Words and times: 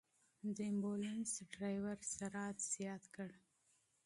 د 0.55 0.57
امبولانس 0.71 1.31
ډرېور 1.53 1.99
سرعت 2.15 2.57
زیات 2.73 3.03
کړ. 3.15 3.29